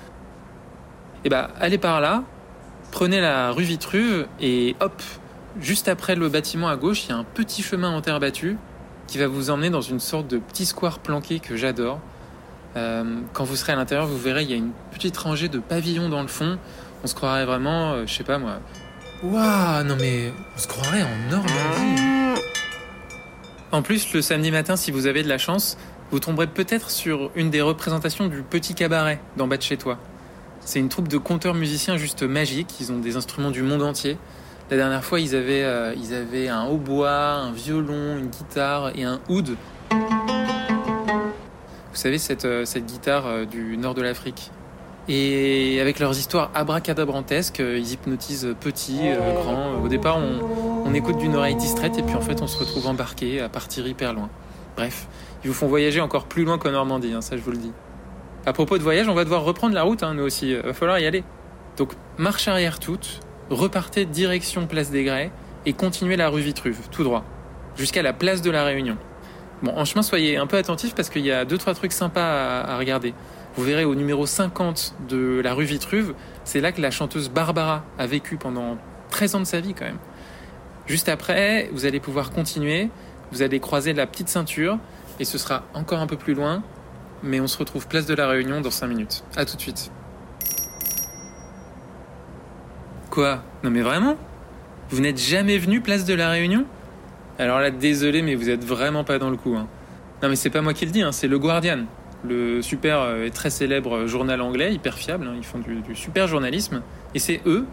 Eh 1.25 1.29
ben, 1.29 1.49
allez 1.59 1.77
par 1.77 2.01
là, 2.01 2.23
prenez 2.91 3.19
la 3.19 3.51
rue 3.51 3.63
Vitruve 3.63 4.27
et 4.39 4.75
hop, 4.79 5.01
juste 5.59 5.87
après 5.87 6.15
le 6.15 6.29
bâtiment 6.29 6.69
à 6.69 6.77
gauche, 6.77 7.05
il 7.05 7.09
y 7.09 7.11
a 7.11 7.17
un 7.17 7.25
petit 7.25 7.61
chemin 7.61 7.89
en 7.89 8.01
terre 8.01 8.19
battue 8.19 8.57
qui 9.07 9.17
va 9.17 9.27
vous 9.27 9.49
emmener 9.49 9.69
dans 9.69 9.81
une 9.81 9.99
sorte 9.99 10.27
de 10.27 10.37
petit 10.37 10.65
square 10.65 10.99
planqué 10.99 11.39
que 11.39 11.57
j'adore. 11.57 11.99
Euh, 12.77 13.21
quand 13.33 13.43
vous 13.43 13.55
serez 13.55 13.73
à 13.73 13.75
l'intérieur, 13.75 14.07
vous 14.07 14.17
verrez, 14.17 14.43
il 14.43 14.51
y 14.51 14.53
a 14.53 14.57
une 14.57 14.71
petite 14.91 15.17
rangée 15.17 15.49
de 15.49 15.59
pavillons 15.59 16.09
dans 16.09 16.21
le 16.21 16.27
fond. 16.27 16.57
On 17.03 17.07
se 17.07 17.15
croirait 17.15 17.45
vraiment, 17.45 17.93
euh, 17.93 18.03
je 18.05 18.13
sais 18.13 18.23
pas 18.23 18.37
moi. 18.37 18.59
Waouh, 19.23 19.83
non 19.83 19.97
mais 19.99 20.31
on 20.55 20.59
se 20.59 20.67
croirait 20.67 21.03
en 21.03 21.31
Normandie. 21.31 22.41
En 23.71 23.81
plus, 23.81 24.13
le 24.13 24.21
samedi 24.21 24.51
matin, 24.51 24.75
si 24.75 24.91
vous 24.91 25.07
avez 25.07 25.23
de 25.23 25.29
la 25.29 25.37
chance, 25.37 25.77
vous 26.11 26.19
tomberez 26.19 26.47
peut-être 26.47 26.89
sur 26.89 27.29
une 27.35 27.49
des 27.49 27.61
représentations 27.61 28.27
du 28.27 28.41
Petit 28.41 28.73
Cabaret 28.73 29.19
d'en 29.37 29.47
bas 29.47 29.57
de 29.57 29.61
chez 29.61 29.77
toi. 29.77 29.97
C'est 30.61 30.79
une 30.79 30.89
troupe 30.89 31.07
de 31.07 31.17
conteurs 31.17 31.55
musiciens 31.55 31.97
juste 31.97 32.23
magiques. 32.23 32.75
Ils 32.79 32.91
ont 32.91 32.99
des 32.99 33.17
instruments 33.17 33.51
du 33.51 33.63
monde 33.63 33.81
entier. 33.81 34.17
La 34.69 34.77
dernière 34.77 35.03
fois, 35.03 35.19
ils 35.19 35.35
avaient, 35.35 35.63
euh, 35.63 35.95
ils 35.95 36.13
avaient 36.13 36.47
un 36.47 36.65
hautbois, 36.65 37.09
un 37.09 37.51
violon, 37.51 38.17
une 38.19 38.27
guitare 38.27 38.91
et 38.95 39.03
un 39.03 39.19
oud. 39.29 39.57
Vous 41.91 42.03
savez, 42.03 42.17
cette, 42.17 42.45
euh, 42.45 42.65
cette 42.65 42.85
guitare 42.85 43.25
euh, 43.27 43.45
du 43.45 43.75
nord 43.75 43.93
de 43.93 44.01
l'Afrique. 44.01 44.51
Et 45.07 45.81
avec 45.81 45.99
leurs 45.99 46.17
histoires 46.17 46.51
abracadabrantesques, 46.53 47.59
ils 47.59 47.91
hypnotisent 47.91 48.55
petits, 48.59 48.99
euh, 49.03 49.33
grands. 49.41 49.83
Au 49.83 49.87
départ, 49.87 50.17
on, 50.17 50.85
on 50.85 50.93
écoute 50.93 51.17
d'une 51.17 51.35
oreille 51.35 51.55
distraite 51.55 51.97
et 51.97 52.03
puis 52.03 52.15
en 52.15 52.21
fait, 52.21 52.41
on 52.43 52.47
se 52.47 52.59
retrouve 52.59 52.85
embarqué 52.85 53.41
à 53.41 53.49
partir 53.49 53.87
hyper 53.87 54.13
loin. 54.13 54.29
Bref, 54.77 55.07
ils 55.43 55.49
vous 55.49 55.55
font 55.55 55.67
voyager 55.67 55.99
encore 55.99 56.25
plus 56.25 56.45
loin 56.45 56.59
qu'en 56.59 56.71
Normandie, 56.71 57.11
hein, 57.11 57.21
ça 57.21 57.35
je 57.35 57.41
vous 57.41 57.51
le 57.51 57.57
dis. 57.57 57.71
À 58.49 58.53
propos 58.53 58.79
de 58.79 58.83
voyage, 58.83 59.07
on 59.07 59.13
va 59.13 59.25
devoir 59.25 59.43
reprendre 59.43 59.75
la 59.75 59.83
route, 59.83 60.01
hein, 60.01 60.15
nous 60.15 60.23
aussi. 60.23 60.55
Va 60.55 60.73
falloir 60.73 60.97
y 60.97 61.05
aller. 61.05 61.23
Donc, 61.77 61.91
marche 62.17 62.47
arrière 62.47 62.79
toute, 62.79 63.19
repartez 63.51 64.05
direction 64.05 64.65
Place 64.65 64.89
des 64.89 65.03
Grès 65.03 65.29
et 65.67 65.73
continuez 65.73 66.15
la 66.15 66.29
rue 66.29 66.41
Vitruve, 66.41 66.79
tout 66.89 67.03
droit, 67.03 67.23
jusqu'à 67.77 68.01
la 68.01 68.11
place 68.11 68.41
de 68.41 68.49
la 68.49 68.63
Réunion. 68.63 68.97
Bon, 69.61 69.77
en 69.77 69.85
chemin, 69.85 70.01
soyez 70.01 70.37
un 70.37 70.47
peu 70.47 70.57
attentifs 70.57 70.95
parce 70.95 71.11
qu'il 71.11 71.23
y 71.23 71.31
a 71.31 71.45
deux, 71.45 71.59
trois 71.59 71.75
trucs 71.75 71.91
sympas 71.91 72.63
à 72.63 72.75
regarder. 72.79 73.13
Vous 73.55 73.61
verrez 73.61 73.85
au 73.85 73.93
numéro 73.93 74.25
50 74.25 74.95
de 75.07 75.41
la 75.43 75.53
rue 75.53 75.65
Vitruve, 75.65 76.15
c'est 76.43 76.59
là 76.59 76.71
que 76.71 76.81
la 76.81 76.89
chanteuse 76.89 77.29
Barbara 77.29 77.83
a 77.99 78.07
vécu 78.07 78.37
pendant 78.37 78.79
13 79.11 79.35
ans 79.35 79.39
de 79.41 79.45
sa 79.45 79.59
vie 79.59 79.75
quand 79.75 79.85
même. 79.85 79.99
Juste 80.87 81.07
après, 81.07 81.69
vous 81.71 81.85
allez 81.85 81.99
pouvoir 81.99 82.31
continuer, 82.31 82.89
vous 83.31 83.43
allez 83.43 83.59
croiser 83.59 83.93
la 83.93 84.07
petite 84.07 84.27
ceinture 84.27 84.79
et 85.19 85.23
ce 85.23 85.37
sera 85.37 85.65
encore 85.75 85.99
un 85.99 86.07
peu 86.07 86.17
plus 86.17 86.33
loin, 86.33 86.63
mais 87.23 87.39
on 87.39 87.47
se 87.47 87.57
retrouve 87.57 87.87
place 87.87 88.05
de 88.05 88.13
la 88.13 88.27
Réunion 88.27 88.61
dans 88.61 88.71
5 88.71 88.87
minutes. 88.87 89.23
À 89.35 89.45
tout 89.45 89.55
de 89.55 89.61
suite. 89.61 89.91
Quoi? 93.09 93.43
Non 93.63 93.71
mais 93.71 93.81
vraiment? 93.81 94.15
Vous 94.89 95.01
n'êtes 95.01 95.19
jamais 95.19 95.57
venu 95.57 95.81
place 95.81 96.05
de 96.05 96.13
la 96.13 96.29
Réunion? 96.29 96.65
Alors 97.37 97.59
là, 97.59 97.71
désolé, 97.71 98.21
mais 98.21 98.35
vous 98.35 98.49
êtes 98.49 98.63
vraiment 98.63 99.03
pas 99.03 99.19
dans 99.19 99.29
le 99.29 99.37
coup. 99.37 99.55
hein. 99.55 99.67
Non 100.21 100.29
mais 100.29 100.35
c'est 100.35 100.49
pas 100.49 100.61
moi 100.61 100.73
qui 100.73 100.85
le 100.85 100.91
dis, 100.91 101.01
hein, 101.01 101.11
c'est 101.11 101.27
le 101.27 101.39
Guardian, 101.39 101.85
le 102.27 102.61
super 102.61 102.99
euh, 102.99 103.25
et 103.25 103.31
très 103.31 103.49
célèbre 103.49 104.05
journal 104.07 104.41
anglais, 104.41 104.73
hyper 104.73 104.95
fiable, 104.95 105.27
hein, 105.27 105.35
ils 105.37 105.45
font 105.45 105.59
du, 105.59 105.75
du 105.81 105.95
super 105.95 106.27
journalisme. 106.27 106.81
Et 107.15 107.19
c'est 107.19 107.41
eux 107.45 107.65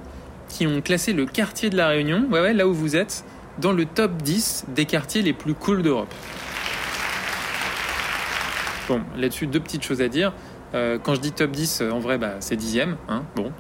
qui 0.49 0.67
ont 0.67 0.81
classé 0.81 1.13
le 1.13 1.27
quartier 1.27 1.71
de 1.71 1.77
la 1.77 1.89
Réunion, 1.89 2.27
ouais 2.31 2.41
ouais, 2.41 2.53
là 2.55 2.69
où 2.69 2.73
vous 2.73 2.95
êtes, 2.95 3.25
dans 3.59 3.73
le 3.73 3.85
top 3.85 4.13
10 4.23 4.67
des 4.69 4.85
quartiers 4.85 5.23
les 5.23 5.33
plus 5.33 5.55
cool 5.55 5.83
d'Europe. 5.83 6.15
Bon, 8.89 9.01
là-dessus, 9.17 9.47
deux 9.47 9.61
petites 9.61 9.83
choses 9.83 10.01
à 10.01 10.09
dire. 10.09 10.33
Euh, 10.75 10.99
quand 11.03 11.15
je 11.15 11.21
dis 11.21 11.33
top 11.33 11.51
10, 11.51 11.81
euh, 11.81 11.91
en 11.91 11.99
vrai, 11.99 12.19
bah, 12.19 12.35
c'est 12.41 12.57
dixième. 12.57 12.97
Hein, 13.09 13.23
bon. 13.35 13.53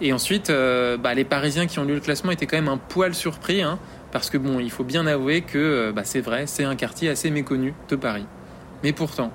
Et 0.00 0.12
ensuite, 0.12 0.50
euh, 0.50 0.96
bah, 0.96 1.14
les 1.14 1.24
Parisiens 1.24 1.66
qui 1.66 1.78
ont 1.78 1.84
lu 1.84 1.94
le 1.94 2.00
classement 2.00 2.32
étaient 2.32 2.46
quand 2.46 2.56
même 2.56 2.68
un 2.68 2.76
poil 2.76 3.14
surpris, 3.14 3.62
hein, 3.62 3.78
parce 4.12 4.30
que 4.30 4.38
bon, 4.38 4.58
il 4.58 4.70
faut 4.70 4.84
bien 4.84 5.06
avouer 5.06 5.42
que 5.42 5.92
bah, 5.94 6.02
c'est 6.04 6.20
vrai, 6.20 6.46
c'est 6.46 6.64
un 6.64 6.76
quartier 6.76 7.08
assez 7.08 7.30
méconnu 7.30 7.74
de 7.88 7.96
Paris. 7.96 8.26
Mais 8.82 8.92
pourtant, 8.92 9.32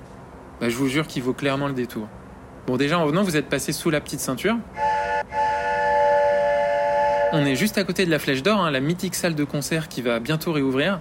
je 0.60 0.76
vous 0.76 0.88
jure 0.88 1.06
qu'il 1.06 1.22
vaut 1.22 1.32
clairement 1.32 1.68
le 1.68 1.74
détour. 1.74 2.08
Bon, 2.66 2.76
déjà 2.76 2.98
en 2.98 3.06
venant, 3.06 3.22
vous 3.22 3.36
êtes 3.36 3.48
passé 3.48 3.72
sous 3.72 3.90
la 3.90 4.00
petite 4.00 4.20
ceinture. 4.20 4.56
On 7.32 7.44
est 7.46 7.56
juste 7.56 7.78
à 7.78 7.84
côté 7.84 8.04
de 8.04 8.10
la 8.10 8.18
Flèche 8.18 8.42
d'Or, 8.42 8.60
hein, 8.60 8.70
la 8.70 8.80
mythique 8.80 9.14
salle 9.14 9.34
de 9.34 9.44
concert 9.44 9.88
qui 9.88 10.02
va 10.02 10.20
bientôt 10.20 10.52
réouvrir. 10.52 11.00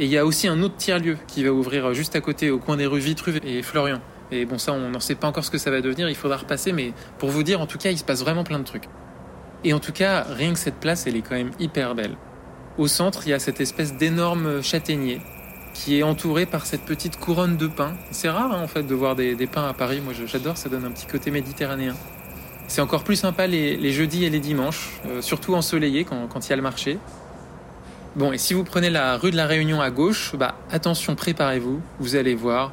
Et 0.00 0.04
il 0.04 0.10
y 0.10 0.18
a 0.18 0.24
aussi 0.24 0.46
un 0.46 0.62
autre 0.62 0.76
tiers-lieu 0.76 1.18
qui 1.26 1.42
va 1.42 1.50
ouvrir 1.50 1.92
juste 1.92 2.14
à 2.14 2.20
côté, 2.20 2.50
au 2.50 2.58
coin 2.58 2.76
des 2.76 2.86
rues 2.86 3.00
Vitruve 3.00 3.40
et 3.44 3.62
Florian. 3.62 4.00
Et 4.30 4.44
bon, 4.44 4.58
ça, 4.58 4.72
on 4.72 4.90
n'en 4.90 5.00
sait 5.00 5.16
pas 5.16 5.26
encore 5.26 5.44
ce 5.44 5.50
que 5.50 5.58
ça 5.58 5.70
va 5.70 5.80
devenir, 5.80 6.08
il 6.08 6.14
faudra 6.14 6.36
repasser, 6.36 6.72
mais 6.72 6.92
pour 7.18 7.30
vous 7.30 7.42
dire, 7.42 7.60
en 7.60 7.66
tout 7.66 7.78
cas, 7.78 7.90
il 7.90 7.98
se 7.98 8.04
passe 8.04 8.20
vraiment 8.20 8.44
plein 8.44 8.58
de 8.58 8.64
trucs. 8.64 8.84
Et 9.64 9.72
en 9.72 9.80
tout 9.80 9.92
cas, 9.92 10.22
rien 10.22 10.52
que 10.52 10.58
cette 10.58 10.76
place, 10.76 11.06
elle 11.06 11.16
est 11.16 11.22
quand 11.22 11.34
même 11.34 11.50
hyper 11.58 11.94
belle. 11.94 12.16
Au 12.76 12.86
centre, 12.86 13.22
il 13.26 13.30
y 13.30 13.32
a 13.32 13.40
cette 13.40 13.60
espèce 13.60 13.96
d'énorme 13.96 14.62
châtaignier 14.62 15.20
qui 15.74 15.98
est 15.98 16.02
entouré 16.02 16.46
par 16.46 16.66
cette 16.66 16.82
petite 16.82 17.18
couronne 17.18 17.56
de 17.56 17.66
pins. 17.66 17.94
C'est 18.10 18.28
rare 18.28 18.52
hein, 18.52 18.62
en 18.62 18.68
fait 18.68 18.84
de 18.84 18.94
voir 18.94 19.16
des, 19.16 19.34
pins 19.46 19.66
à 19.68 19.72
Paris. 19.72 20.00
Moi 20.00 20.12
j'adore, 20.26 20.56
ça 20.56 20.68
donne 20.68 20.84
un 20.84 20.90
petit 20.90 21.06
côté 21.06 21.30
méditerranéen. 21.30 21.94
C'est 22.66 22.80
encore 22.80 23.04
plus 23.04 23.16
sympa 23.16 23.46
les, 23.46 23.92
jeudis 23.92 24.24
et 24.24 24.30
les 24.30 24.40
dimanches, 24.40 25.00
euh, 25.06 25.22
surtout 25.22 25.54
ensoleillés 25.54 26.04
quand 26.04 26.46
il 26.46 26.50
y 26.50 26.52
a 26.52 26.56
le 26.56 26.62
marché. 26.62 26.98
Bon, 28.18 28.32
et 28.32 28.38
si 28.38 28.52
vous 28.52 28.64
prenez 28.64 28.90
la 28.90 29.16
rue 29.16 29.30
de 29.30 29.36
la 29.36 29.46
Réunion 29.46 29.80
à 29.80 29.90
gauche, 29.90 30.34
bah 30.34 30.56
attention, 30.72 31.14
préparez-vous, 31.14 31.80
vous 32.00 32.16
allez 32.16 32.34
voir 32.34 32.72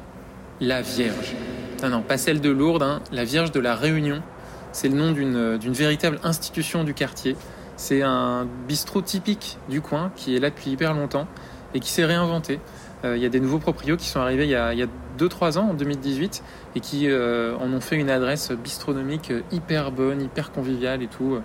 la 0.60 0.82
Vierge. 0.82 1.36
Non, 1.84 1.88
non, 1.88 2.02
pas 2.02 2.18
celle 2.18 2.40
de 2.40 2.50
Lourdes, 2.50 2.82
hein, 2.82 3.00
la 3.12 3.22
Vierge 3.22 3.52
de 3.52 3.60
la 3.60 3.76
Réunion. 3.76 4.24
C'est 4.72 4.88
le 4.88 4.96
nom 4.96 5.12
d'une 5.12 5.72
véritable 5.72 6.18
institution 6.24 6.82
du 6.82 6.94
quartier. 6.94 7.36
C'est 7.76 8.02
un 8.02 8.48
bistrot 8.66 9.02
typique 9.02 9.58
du 9.68 9.80
coin 9.80 10.10
qui 10.16 10.34
est 10.34 10.40
là 10.40 10.50
depuis 10.50 10.72
hyper 10.72 10.94
longtemps 10.94 11.28
et 11.74 11.78
qui 11.78 11.92
s'est 11.92 12.04
réinventé. 12.04 12.58
Euh, 13.04 13.16
il 13.16 13.22
y 13.22 13.26
a 13.26 13.28
des 13.28 13.40
nouveaux 13.40 13.58
proprios 13.58 13.96
qui 13.96 14.08
sont 14.08 14.20
arrivés 14.20 14.44
il 14.44 14.50
y 14.50 14.54
a 14.54 14.86
2-3 15.18 15.58
ans, 15.58 15.70
en 15.70 15.74
2018, 15.74 16.42
et 16.74 16.80
qui 16.80 17.08
euh, 17.08 17.56
en 17.58 17.72
ont 17.72 17.80
fait 17.80 17.96
une 17.96 18.10
adresse 18.10 18.52
bistronomique 18.52 19.32
hyper 19.52 19.92
bonne, 19.92 20.22
hyper 20.22 20.52
conviviale 20.52 21.02
et 21.02 21.08
tout. 21.08 21.38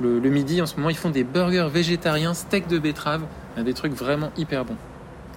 Le, 0.00 0.20
midi, 0.30 0.62
en 0.62 0.66
ce 0.66 0.76
moment, 0.76 0.90
ils 0.90 0.96
font 0.96 1.10
des 1.10 1.24
burgers 1.24 1.68
végétariens, 1.72 2.34
steak 2.34 2.68
de 2.68 2.78
betterave, 2.78 3.22
des 3.56 3.74
trucs 3.74 3.94
vraiment 3.94 4.30
hyper 4.36 4.64
bons. 4.64 4.76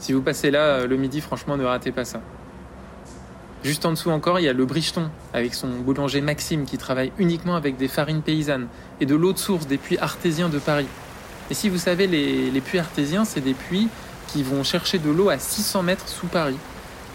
Si 0.01 0.13
vous 0.13 0.21
passez 0.23 0.49
là 0.49 0.59
euh, 0.61 0.87
le 0.87 0.97
midi, 0.97 1.21
franchement, 1.21 1.57
ne 1.57 1.63
ratez 1.63 1.91
pas 1.91 2.05
ça. 2.05 2.21
Juste 3.63 3.85
en 3.85 3.91
dessous 3.91 4.09
encore, 4.09 4.39
il 4.39 4.43
y 4.43 4.49
a 4.49 4.53
le 4.53 4.65
Bricheton, 4.65 5.11
avec 5.31 5.53
son 5.53 5.67
boulanger 5.67 6.21
Maxime 6.21 6.65
qui 6.65 6.79
travaille 6.79 7.11
uniquement 7.19 7.55
avec 7.55 7.77
des 7.77 7.87
farines 7.87 8.23
paysannes 8.23 8.67
et 8.99 9.05
de 9.05 9.13
l'eau 9.13 9.31
de 9.31 9.37
source 9.37 9.67
des 9.67 9.77
puits 9.77 9.99
artésiens 9.99 10.49
de 10.49 10.57
Paris. 10.57 10.87
Et 11.51 11.53
si 11.53 11.69
vous 11.69 11.77
savez, 11.77 12.07
les, 12.07 12.61
puits 12.61 12.79
artésiens, 12.79 13.25
c'est 13.25 13.41
des 13.41 13.53
puits 13.53 13.89
qui 14.31 14.43
vont 14.43 14.63
chercher 14.63 14.97
de 14.99 15.09
l'eau 15.09 15.29
à 15.29 15.37
600 15.37 15.83
mètres 15.83 16.07
sous 16.07 16.27
Paris. 16.27 16.57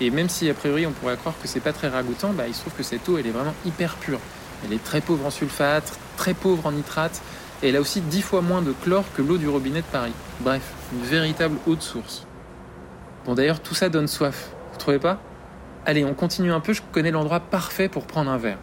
Et 0.00 0.10
même 0.10 0.28
si 0.28 0.50
a 0.50 0.54
priori 0.54 0.86
on 0.86 0.92
pourrait 0.92 1.16
croire 1.16 1.34
que 1.40 1.48
c'est 1.48 1.60
pas 1.60 1.72
très 1.72 1.88
ragoûtant, 1.88 2.32
bah, 2.32 2.44
il 2.46 2.54
se 2.54 2.60
trouve 2.60 2.74
que 2.74 2.82
cette 2.82 3.08
eau 3.08 3.16
elle 3.16 3.26
est 3.26 3.30
vraiment 3.30 3.54
hyper 3.64 3.94
pure. 3.96 4.20
Elle 4.64 4.72
est 4.72 4.82
très 4.82 5.00
pauvre 5.00 5.26
en 5.26 5.30
sulfate, 5.30 5.98
très 6.16 6.34
pauvre 6.34 6.66
en 6.66 6.72
nitrate, 6.72 7.22
et 7.62 7.68
elle 7.68 7.76
a 7.76 7.80
aussi 7.80 8.00
10 8.00 8.22
fois 8.22 8.42
moins 8.42 8.60
de 8.60 8.72
chlore 8.72 9.04
que 9.16 9.22
l'eau 9.22 9.38
du 9.38 9.48
robinet 9.48 9.80
de 9.80 9.86
Paris. 9.86 10.12
Bref, 10.40 10.62
une 10.92 11.04
véritable 11.04 11.56
eau 11.66 11.74
de 11.74 11.82
source. 11.82 12.26
Bon 13.24 13.34
d'ailleurs 13.34 13.60
tout 13.60 13.74
ça 13.74 13.88
donne 13.88 14.08
soif, 14.08 14.50
vous 14.72 14.78
trouvez 14.78 14.98
pas? 14.98 15.18
Allez, 15.86 16.04
on 16.04 16.14
continue 16.14 16.52
un 16.52 16.60
peu, 16.60 16.72
je 16.72 16.82
connais 16.92 17.10
l'endroit 17.10 17.40
parfait 17.40 17.88
pour 17.88 18.06
prendre 18.06 18.30
un 18.30 18.38
verre. 18.38 18.58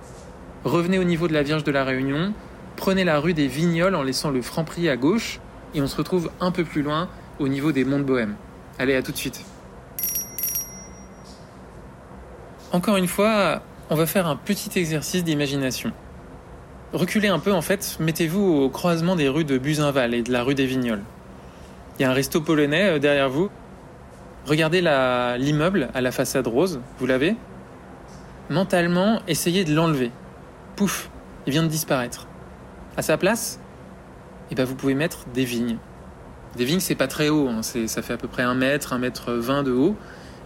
Revenez 0.65 0.99
au 0.99 1.03
niveau 1.03 1.27
de 1.27 1.33
la 1.33 1.41
Vierge 1.41 1.63
de 1.63 1.71
la 1.71 1.83
Réunion, 1.83 2.33
prenez 2.75 3.03
la 3.03 3.19
rue 3.19 3.33
des 3.33 3.47
Vignoles 3.47 3.95
en 3.95 4.03
laissant 4.03 4.29
le 4.29 4.41
Franprix 4.41 4.89
à 4.89 4.97
gauche, 4.97 5.39
et 5.73 5.81
on 5.81 5.87
se 5.87 5.95
retrouve 5.95 6.29
un 6.39 6.51
peu 6.51 6.63
plus 6.63 6.81
loin, 6.81 7.09
au 7.39 7.47
niveau 7.47 7.71
des 7.71 7.85
Monts 7.85 7.99
de 7.99 8.03
Bohème. 8.03 8.35
Allez, 8.79 8.95
à 8.95 9.01
tout 9.01 9.11
de 9.11 9.17
suite. 9.17 9.43
Encore 12.71 12.97
une 12.97 13.07
fois, 13.07 13.61
on 13.89 13.95
va 13.95 14.05
faire 14.05 14.27
un 14.27 14.35
petit 14.35 14.77
exercice 14.79 15.23
d'imagination. 15.23 15.91
Reculez 16.91 17.27
un 17.27 17.39
peu 17.39 17.53
en 17.53 17.61
fait, 17.61 17.97
mettez-vous 17.99 18.43
au 18.43 18.69
croisement 18.69 19.15
des 19.15 19.27
rues 19.27 19.45
de 19.45 19.57
Buzinval 19.57 20.13
et 20.13 20.21
de 20.21 20.31
la 20.31 20.43
rue 20.43 20.55
des 20.55 20.65
Vignoles. 20.65 21.03
Il 21.97 22.03
y 22.03 22.05
a 22.05 22.09
un 22.09 22.13
resto 22.13 22.41
polonais 22.41 22.95
euh, 22.95 22.99
derrière 22.99 23.29
vous, 23.29 23.49
Regardez 24.45 24.81
l'immeuble 24.81 25.89
à 25.93 26.01
la 26.01 26.11
façade 26.11 26.47
rose, 26.47 26.81
vous 26.99 27.05
l'avez? 27.05 27.35
Mentalement, 28.49 29.21
essayez 29.25 29.63
de 29.63 29.73
l'enlever. 29.73 30.11
Pouf, 30.75 31.09
il 31.47 31.53
vient 31.53 31.63
de 31.63 31.69
disparaître. 31.69 32.27
À 32.97 33.01
sa 33.01 33.17
place, 33.17 33.59
eh 34.51 34.55
ben 34.55 34.65
vous 34.65 34.75
pouvez 34.75 34.95
mettre 34.95 35.25
des 35.33 35.45
vignes. 35.45 35.77
Des 36.55 36.65
vignes, 36.65 36.79
c'est 36.79 36.95
pas 36.95 37.07
très 37.07 37.29
haut, 37.29 37.49
hein. 37.49 37.61
ça 37.63 38.01
fait 38.01 38.13
à 38.13 38.17
peu 38.17 38.27
près 38.27 38.43
un 38.43 38.53
mètre, 38.53 38.93
un 38.93 38.99
mètre 38.99 39.33
vingt 39.33 39.63
de 39.63 39.71
haut. 39.71 39.95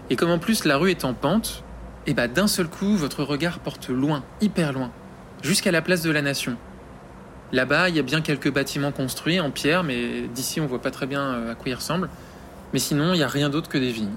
Et 0.09 0.15
comme 0.15 0.31
en 0.31 0.39
plus 0.39 0.63
la 0.63 0.77
rue 0.77 0.91
est 0.91 1.03
en 1.03 1.13
pente, 1.13 1.63
et 2.05 2.11
eh 2.11 2.13
ben 2.13 2.31
d'un 2.31 2.47
seul 2.47 2.67
coup, 2.67 2.95
votre 2.95 3.23
regard 3.23 3.59
porte 3.59 3.89
loin, 3.89 4.23
hyper 4.39 4.71
loin, 4.71 4.91
jusqu'à 5.41 5.71
la 5.71 5.81
place 5.81 6.01
de 6.01 6.11
la 6.11 6.21
Nation. 6.21 6.55
Là-bas, 7.51 7.89
il 7.89 7.95
y 7.95 7.99
a 7.99 8.03
bien 8.03 8.21
quelques 8.21 8.51
bâtiments 8.51 8.93
construits 8.93 9.41
en 9.41 9.51
pierre, 9.51 9.83
mais 9.83 10.27
d'ici 10.33 10.61
on 10.61 10.65
voit 10.65 10.81
pas 10.81 10.91
très 10.91 11.05
bien 11.05 11.21
euh, 11.21 11.51
à 11.51 11.55
quoi 11.55 11.69
ils 11.69 11.75
ressemblent. 11.75 12.09
Mais 12.71 12.79
sinon, 12.79 13.13
il 13.13 13.17
n'y 13.17 13.23
a 13.23 13.27
rien 13.27 13.49
d'autre 13.49 13.67
que 13.67 13.77
des 13.77 13.91
vignes. 13.91 14.15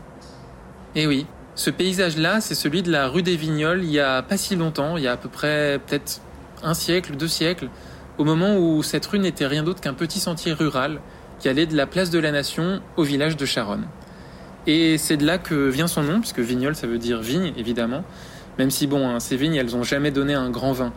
Et 0.94 1.02
eh 1.02 1.06
oui, 1.09 1.26
ce 1.54 1.70
paysage-là, 1.70 2.40
c'est 2.40 2.54
celui 2.54 2.82
de 2.82 2.90
la 2.90 3.09
rue 3.09 3.23
des 3.23 3.37
Vignoles 3.37 3.85
il 3.85 3.90
y 3.90 4.00
a 4.00 4.23
pas 4.23 4.37
si 4.37 4.56
longtemps, 4.56 4.97
il 4.97 5.04
y 5.04 5.09
a 5.09 5.12
à 5.12 5.16
peu 5.16 5.28
près 5.28 5.80
peut-être 5.85 6.20
un 6.62 6.75
siècle, 6.75 7.16
deux 7.16 7.28
siècles, 7.28 7.68
au 8.18 8.25
moment 8.25 8.56
où 8.56 8.82
cette 8.82 9.06
rue 9.06 9.18
n'était 9.18 9.47
rien 9.47 9.62
d'autre 9.62 9.80
qu'un 9.80 9.94
petit 9.94 10.20
sentier 10.20 10.52
rural 10.52 11.00
qui 11.40 11.49
allait 11.49 11.66
de 11.66 11.76
la 11.76 11.87
place 11.87 12.11
de 12.11 12.18
la 12.18 12.30
Nation 12.30 12.80
au 12.97 13.02
village 13.02 13.37
de 13.37 13.44
Charonne. 13.47 13.87
Et 14.66 14.99
c'est 14.99 15.16
de 15.16 15.26
là 15.26 15.38
que 15.38 15.68
vient 15.68 15.88
son 15.88 16.02
nom, 16.02 16.20
puisque 16.20 16.38
Vignole 16.38 16.76
ça 16.76 16.87
veut 16.87 16.99
dire 16.99 17.20
vigne, 17.20 17.52
évidemment, 17.56 18.04
même 18.59 18.70
si 18.70 18.87
bon, 18.87 19.09
hein, 19.09 19.18
ces 19.20 19.37
vignes, 19.37 19.54
elles 19.54 19.70
n'ont 19.70 19.82
jamais 19.82 20.11
donné 20.11 20.35
un 20.35 20.50
grand 20.50 20.73
vin. 20.73 20.92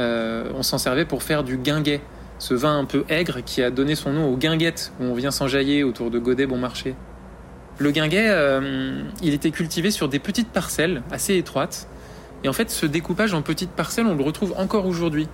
Euh, 0.00 0.50
on 0.56 0.62
s'en 0.62 0.78
servait 0.78 1.04
pour 1.04 1.22
faire 1.22 1.44
du 1.44 1.56
guinguet, 1.56 2.00
ce 2.38 2.54
vin 2.54 2.76
un 2.76 2.84
peu 2.84 3.04
aigre 3.08 3.38
qui 3.44 3.62
a 3.62 3.70
donné 3.70 3.94
son 3.94 4.12
nom 4.12 4.28
aux 4.28 4.36
guinguettes 4.36 4.92
où 5.00 5.04
on 5.04 5.14
vient 5.14 5.30
s'enjailler 5.30 5.84
autour 5.84 6.10
de 6.10 6.18
Godet 6.18 6.46
Bon 6.46 6.58
Marché. 6.58 6.96
Le 7.78 7.90
guinguet, 7.92 8.26
euh, 8.28 9.02
il 9.22 9.32
était 9.32 9.50
cultivé 9.50 9.90
sur 9.90 10.08
des 10.08 10.18
petites 10.18 10.50
parcelles 10.50 11.02
assez 11.10 11.36
étroites. 11.36 11.88
Et 12.42 12.48
en 12.48 12.52
fait, 12.52 12.70
ce 12.70 12.86
découpage 12.86 13.32
en 13.32 13.42
petites 13.42 13.70
parcelles, 13.70 14.06
on 14.06 14.14
le 14.14 14.22
retrouve 14.22 14.54
encore 14.56 14.86
aujourd'hui. 14.86 15.28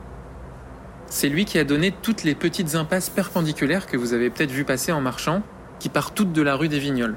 C'est 1.10 1.28
lui 1.28 1.44
qui 1.44 1.58
a 1.58 1.64
donné 1.64 1.92
toutes 1.92 2.24
les 2.24 2.34
petites 2.34 2.74
impasses 2.74 3.10
perpendiculaires 3.10 3.86
que 3.86 3.98
vous 3.98 4.14
avez 4.14 4.30
peut-être 4.30 4.50
vu 4.50 4.64
passer 4.64 4.92
en 4.92 5.02
marchant, 5.02 5.42
qui 5.78 5.90
partent 5.90 6.14
toutes 6.14 6.32
de 6.32 6.40
la 6.40 6.56
rue 6.56 6.68
des 6.68 6.78
Vignoles. 6.78 7.16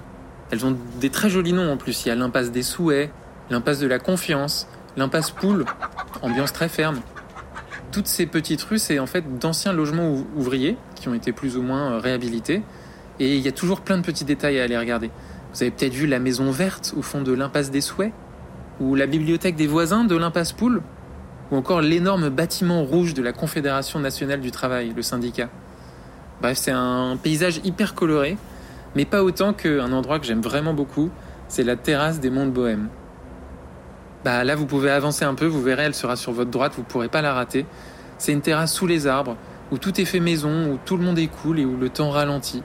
Elles 0.52 0.66
ont 0.66 0.76
des 1.00 1.10
très 1.10 1.30
jolis 1.30 1.54
noms 1.54 1.72
en 1.72 1.78
plus. 1.78 2.06
Il 2.06 2.10
y 2.10 2.12
a 2.12 2.16
l'impasse 2.16 2.52
des 2.52 2.64
Souhaits, 2.64 3.12
l'impasse 3.50 3.80
de 3.80 3.88
la 3.88 4.00
Confiance, 4.00 4.68
l'impasse 4.98 5.32
Poule, 5.32 5.64
ambiance 6.22 6.52
très 6.52 6.68
ferme 6.68 7.00
toutes 7.94 8.08
ces 8.08 8.26
petites 8.26 8.62
rues, 8.64 8.80
c'est 8.80 9.00
en 9.00 9.06
fait 9.06 9.38
d'anciens 9.40 9.72
logements 9.72 10.12
ouvriers 10.36 10.76
qui 10.96 11.08
ont 11.08 11.14
été 11.14 11.32
plus 11.32 11.56
ou 11.56 11.62
moins 11.62 11.94
euh, 11.94 12.00
réhabilités. 12.00 12.64
Et 13.20 13.38
il 13.38 13.42
y 13.42 13.48
a 13.48 13.52
toujours 13.52 13.82
plein 13.82 13.98
de 13.98 14.02
petits 14.02 14.26
détails 14.26 14.60
à 14.60 14.64
aller 14.64 14.78
regarder. 14.78 15.12
Vous 15.54 15.62
avez 15.62 15.72
peut-être 15.72 15.94
vu 15.94 16.08
la 16.08 16.20
maison 16.20 16.52
verte 16.52 16.94
au 16.98 17.04
fond 17.04 17.22
de 17.22 17.32
l'impasse 17.32 17.70
des 17.70 17.82
Souhaits, 17.82 18.12
ou 18.80 18.96
la 18.96 19.06
bibliothèque 19.06 19.56
des 19.56 19.68
voisins 19.68 20.04
de 20.04 20.16
l'impasse 20.16 20.52
Poule, 20.52 20.82
ou 21.54 21.56
encore 21.56 21.82
l'énorme 21.82 22.30
bâtiment 22.30 22.84
rouge 22.84 23.14
de 23.14 23.22
la 23.22 23.32
Confédération 23.32 24.00
nationale 24.00 24.42
du 24.42 24.50
travail, 24.50 24.92
le 24.96 25.04
syndicat. 25.04 25.50
Bref, 26.42 26.58
c'est 26.58 26.72
un 26.72 27.16
paysage 27.22 27.62
hyper 27.64 27.94
coloré, 27.94 28.38
mais 28.96 29.06
pas 29.06 29.24
autant 29.24 29.54
qu'un 29.54 29.94
endroit 29.94 30.18
que 30.18 30.26
j'aime 30.26 30.42
vraiment 30.42 30.74
beaucoup, 30.74 31.12
c'est 31.48 31.64
la 31.64 31.76
terrasse 31.76 32.20
des 32.20 32.32
Monts 32.32 32.48
de 32.48 32.52
Bohème. 32.52 32.90
Bah 34.26 34.44
là, 34.44 34.56
vous 34.56 34.66
pouvez 34.66 34.90
avancer 34.90 35.26
un 35.26 35.36
peu, 35.36 35.46
vous 35.46 35.62
verrez, 35.62 35.84
elle 35.84 35.94
sera 35.94 36.16
sur 36.16 36.32
votre 36.32 36.50
droite, 36.50 36.74
vous 36.76 36.82
pourrez 36.82 37.08
pas 37.08 37.22
la 37.22 37.34
rater. 37.34 37.68
C'est 38.18 38.32
une 38.32 38.42
terrasse 38.42 38.74
sous 38.74 38.88
les 38.88 39.06
arbres, 39.06 39.38
où 39.72 39.78
tout 39.78 40.02
est 40.02 40.06
fait 40.06 40.20
maison, 40.20 40.72
où 40.72 40.80
tout 40.84 40.98
le 40.98 41.04
monde 41.04 41.20
est 41.20 41.28
cool 41.28 41.60
et 41.60 41.66
où 41.66 41.78
le 41.78 41.90
temps 41.90 42.10
ralentit. 42.10 42.64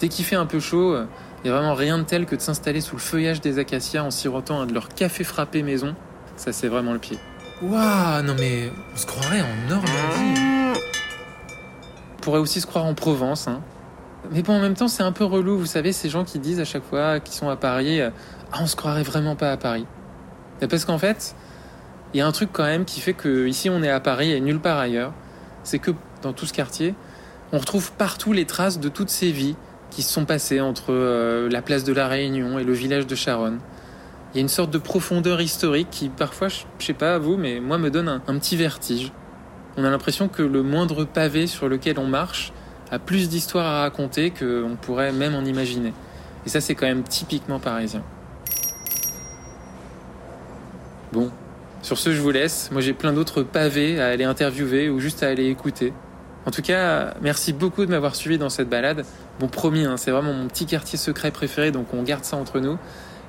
Dès 0.00 0.08
qu'il 0.08 0.26
fait 0.26 0.36
un 0.36 0.46
peu 0.46 0.60
chaud, 0.60 0.92
il 0.92 0.98
euh, 0.98 1.04
n'y 1.44 1.50
a 1.50 1.54
vraiment 1.54 1.74
rien 1.74 1.96
de 1.96 2.04
tel 2.04 2.26
que 2.26 2.36
de 2.36 2.42
s'installer 2.42 2.82
sous 2.82 2.96
le 2.96 3.00
feuillage 3.00 3.40
des 3.40 3.58
acacias 3.58 4.04
en 4.04 4.10
sirotant 4.10 4.60
un 4.60 4.66
de 4.66 4.74
leurs 4.74 4.90
cafés 4.90 5.24
frappés 5.24 5.62
maison. 5.62 5.94
Ça, 6.36 6.52
c'est 6.52 6.68
vraiment 6.68 6.92
le 6.92 6.98
pied. 6.98 7.18
Waouh, 7.60 8.22
non 8.22 8.36
mais 8.38 8.70
on 8.94 8.96
se 8.96 9.06
croirait 9.06 9.40
en 9.40 9.68
Normandie. 9.68 10.80
On 12.16 12.20
pourrait 12.20 12.38
aussi 12.38 12.60
se 12.60 12.66
croire 12.66 12.84
en 12.84 12.94
Provence. 12.94 13.48
Hein. 13.48 13.62
Mais 14.30 14.42
bon, 14.42 14.54
en 14.54 14.60
même 14.60 14.74
temps, 14.74 14.88
c'est 14.88 15.02
un 15.02 15.12
peu 15.12 15.24
relou, 15.24 15.58
vous 15.58 15.66
savez, 15.66 15.92
ces 15.92 16.08
gens 16.08 16.24
qui 16.24 16.38
disent 16.38 16.60
à 16.60 16.64
chaque 16.64 16.84
fois 16.84 17.18
qu'ils 17.18 17.34
sont 17.34 17.48
à 17.48 17.56
Paris, 17.56 18.00
euh, 18.00 18.10
ah, 18.52 18.58
on 18.60 18.66
se 18.66 18.76
croirait 18.76 19.02
vraiment 19.02 19.34
pas 19.34 19.50
à 19.50 19.56
Paris. 19.56 19.86
Parce 20.68 20.84
qu'en 20.84 20.98
fait, 20.98 21.34
il 22.14 22.18
y 22.18 22.20
a 22.20 22.26
un 22.26 22.32
truc 22.32 22.50
quand 22.52 22.64
même 22.64 22.84
qui 22.84 23.00
fait 23.00 23.12
que 23.12 23.46
ici 23.46 23.70
on 23.70 23.82
est 23.82 23.90
à 23.90 24.00
Paris 24.00 24.32
et 24.32 24.40
nulle 24.40 24.60
part 24.60 24.78
ailleurs. 24.78 25.12
C'est 25.62 25.78
que 25.78 25.90
dans 26.22 26.32
tout 26.32 26.46
ce 26.46 26.52
quartier, 26.52 26.94
on 27.52 27.58
retrouve 27.58 27.92
partout 27.92 28.32
les 28.32 28.44
traces 28.44 28.78
de 28.78 28.88
toutes 28.88 29.10
ces 29.10 29.32
vies 29.32 29.56
qui 29.90 30.02
se 30.02 30.12
sont 30.12 30.24
passées 30.24 30.60
entre 30.60 30.92
euh, 30.92 31.48
la 31.48 31.62
place 31.62 31.84
de 31.84 31.92
la 31.92 32.08
Réunion 32.08 32.58
et 32.58 32.64
le 32.64 32.72
village 32.72 33.06
de 33.06 33.14
Charonne. 33.14 33.58
Il 34.32 34.36
y 34.36 34.40
a 34.40 34.42
une 34.42 34.48
sorte 34.48 34.70
de 34.70 34.78
profondeur 34.78 35.40
historique 35.40 35.88
qui 35.90 36.10
parfois, 36.10 36.48
je 36.48 36.64
sais 36.78 36.92
pas 36.92 37.14
à 37.14 37.18
vous, 37.18 37.36
mais 37.36 37.60
moi 37.60 37.78
me 37.78 37.90
donne 37.90 38.08
un, 38.08 38.38
petit 38.38 38.56
vertige. 38.56 39.10
On 39.76 39.84
a 39.84 39.90
l'impression 39.90 40.28
que 40.28 40.42
le 40.42 40.62
moindre 40.62 41.04
pavé 41.04 41.46
sur 41.46 41.68
lequel 41.68 41.98
on 41.98 42.06
marche 42.06 42.52
a 42.90 42.98
plus 42.98 43.28
d'histoires 43.28 43.66
à 43.66 43.80
raconter 43.82 44.30
qu'on 44.30 44.76
pourrait 44.80 45.12
même 45.12 45.34
en 45.34 45.44
imaginer. 45.44 45.94
Et 46.44 46.48
ça 46.48 46.60
c'est 46.60 46.74
quand 46.74 46.86
même 46.86 47.04
typiquement 47.04 47.58
parisien. 47.58 48.02
Bon, 51.12 51.30
sur 51.80 51.96
ce, 51.96 52.12
je 52.12 52.20
vous 52.20 52.30
laisse. 52.30 52.70
Moi, 52.70 52.82
j'ai 52.82 52.92
plein 52.92 53.14
d'autres 53.14 53.42
pavés 53.42 53.98
à 53.98 54.08
aller 54.08 54.24
interviewer 54.24 54.90
ou 54.90 55.00
juste 55.00 55.22
à 55.22 55.28
aller 55.28 55.46
écouter. 55.46 55.94
En 56.44 56.50
tout 56.50 56.60
cas, 56.60 57.14
merci 57.22 57.52
beaucoup 57.52 57.86
de 57.86 57.90
m'avoir 57.90 58.14
suivi 58.14 58.36
dans 58.36 58.50
cette 58.50 58.68
balade. 58.68 59.04
Bon, 59.40 59.48
promis, 59.48 59.84
hein, 59.84 59.96
c'est 59.96 60.10
vraiment 60.10 60.32
mon 60.32 60.48
petit 60.48 60.66
quartier 60.66 60.98
secret 60.98 61.30
préféré, 61.30 61.70
donc 61.70 61.94
on 61.94 62.02
garde 62.02 62.24
ça 62.24 62.36
entre 62.36 62.60
nous. 62.60 62.78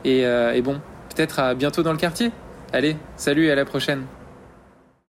Et, 0.06 0.26
euh, 0.26 0.54
et 0.54 0.62
bon, 0.62 0.82
peut-être 1.16 1.40
à 1.40 1.54
bientôt 1.56 1.84
dans 1.84 1.92
le 1.92 1.98
quartier. 1.98 2.32
Allez, 2.72 2.96
salut 3.16 3.46
et 3.46 3.52
à 3.52 3.56
la 3.56 3.66
prochaine. 3.66 4.04